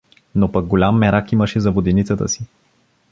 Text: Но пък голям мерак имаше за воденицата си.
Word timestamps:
Но 0.35 0.51
пък 0.51 0.65
голям 0.67 0.97
мерак 0.97 1.31
имаше 1.31 1.59
за 1.59 1.71
воденицата 1.71 2.29
си. 2.29 2.45